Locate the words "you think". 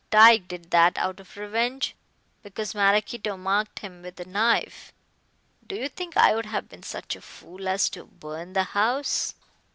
5.75-6.17